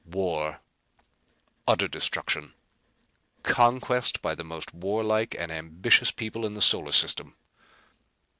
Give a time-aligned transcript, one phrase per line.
[0.07, 0.61] "War!
[1.67, 2.55] Utter destruction!
[3.43, 7.35] Conquest by the most warlike and ambitious people in the solar system."